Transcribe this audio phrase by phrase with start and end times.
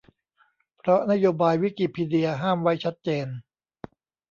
[0.77, 3.27] เพราะนโยบายวิกิพีเดียห้ามไว้ชัดเจน